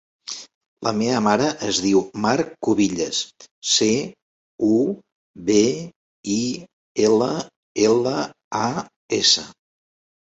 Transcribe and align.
La 0.85 0.91
meva 0.99 1.17
mare 1.25 1.49
es 1.71 1.79
diu 1.87 1.99
Mar 2.23 2.37
Cubillas: 2.67 3.19
ce, 3.73 3.89
u, 4.71 4.73
be, 5.51 5.59
i, 6.37 6.41
ela, 7.11 7.31
ela, 7.91 8.17
a, 8.63 8.67
essa. 9.21 9.47